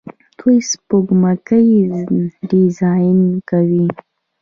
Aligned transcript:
دوی 0.39 0.57
سپوږمکۍ 0.71 1.69
ډیزاین 2.49 3.19
کوي. 3.49 3.87